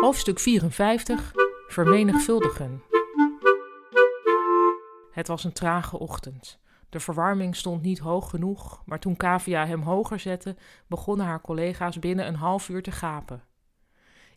[0.00, 1.32] Hoofdstuk 54
[1.68, 2.82] Vermenigvuldigen.
[5.10, 6.58] Het was een trage ochtend.
[6.88, 11.98] De verwarming stond niet hoog genoeg, maar toen Kavia hem hoger zette, begonnen haar collega's
[11.98, 13.44] binnen een half uur te gapen.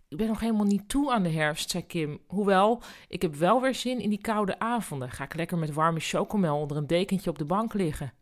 [0.08, 2.20] Ik ben nog helemaal niet toe aan de herfst, zei Kim.
[2.28, 5.12] Hoewel, ik heb wel weer zin in die koude avonden.
[5.12, 8.14] Ga ik lekker met warme chocomel onder een dekentje op de bank liggen.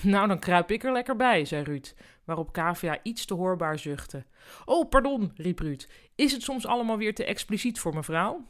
[0.00, 1.94] Nou, dan kruip ik er lekker bij, zei Ruud,
[2.24, 4.24] waarop Kavia iets te hoorbaar zuchtte.
[4.64, 5.88] Oh, pardon, riep Ruud.
[6.14, 8.46] Is het soms allemaal weer te expliciet voor mevrouw?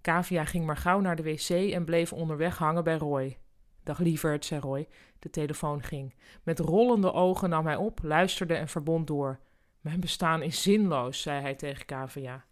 [0.00, 3.38] Kavia ging maar gauw naar de wc en bleef onderweg hangen bij Roy.
[3.82, 4.88] Dag lieverd, zei Roy.
[5.18, 6.14] De telefoon ging.
[6.42, 9.40] Met rollende ogen nam hij op, luisterde en verbond door.
[9.80, 12.44] Mijn bestaan is zinloos, zei hij tegen Kavia.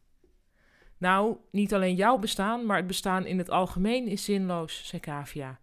[0.98, 5.60] Nou, niet alleen jouw bestaan, maar het bestaan in het algemeen is zinloos, zei Kavia.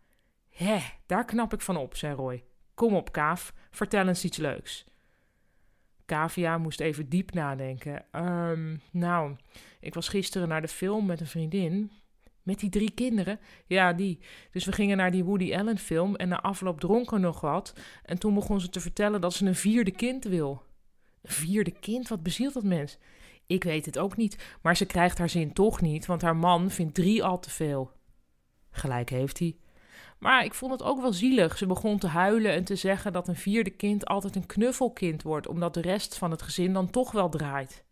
[0.50, 2.44] Hé, daar knap ik van op, zei Roy.
[2.74, 4.86] Kom op, Kaaf, vertel eens iets leuks.
[6.06, 8.06] Kavia moest even diep nadenken.
[8.12, 9.36] Um, nou,
[9.80, 11.92] ik was gisteren naar de film met een vriendin.
[12.44, 13.40] Met die drie kinderen?
[13.66, 14.20] Ja, die.
[14.52, 17.74] Dus we gingen naar die Woody Allen film en na afloop dronken nog wat.
[18.04, 20.64] En toen begon ze te vertellen dat ze een vierde kind wil.
[21.22, 22.08] Een vierde kind?
[22.08, 22.98] Wat bezielt dat mens?
[23.48, 26.72] Ik weet het ook niet, maar ze krijgt haar zin toch niet, want haar man
[26.72, 27.92] vindt drie al te veel.
[28.72, 29.56] Gelijk heeft hij.
[30.24, 31.58] Maar ik vond het ook wel zielig.
[31.58, 35.48] Ze begon te huilen en te zeggen dat een vierde kind altijd een knuffelkind wordt,
[35.48, 37.84] omdat de rest van het gezin dan toch wel draait.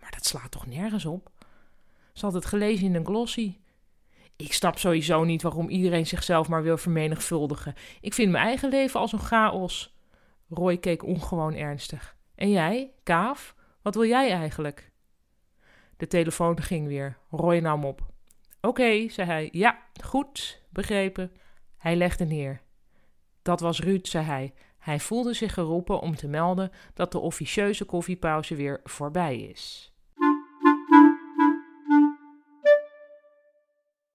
[0.00, 1.30] Maar dat slaat toch nergens op?
[2.12, 3.56] Ze had het gelezen in een glossy.
[4.36, 7.74] Ik snap sowieso niet waarom iedereen zichzelf maar wil vermenigvuldigen.
[8.00, 9.94] Ik vind mijn eigen leven als een chaos.
[10.48, 12.16] Roy keek ongewoon ernstig.
[12.34, 14.90] En jij, Kaaf, wat wil jij eigenlijk?
[15.96, 17.18] De telefoon ging weer.
[17.30, 18.00] Roy nam op.
[18.60, 19.48] Oké, zei hij.
[19.52, 21.32] Ja, goed, begrepen.
[21.82, 22.62] Hij legde neer.
[23.42, 24.54] Dat was Ruud, zei hij.
[24.78, 29.91] Hij voelde zich geroepen om te melden dat de officieuze koffiepauze weer voorbij is.